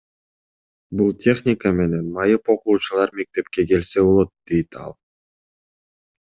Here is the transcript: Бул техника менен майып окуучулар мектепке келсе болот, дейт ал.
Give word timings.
Бул 1.01 1.11
техника 1.25 1.71
менен 1.79 2.07
майып 2.15 2.49
окуучулар 2.53 3.13
мектепке 3.21 3.67
келсе 3.73 4.05
болот, 4.09 4.33
дейт 4.53 4.81
ал. 4.87 4.97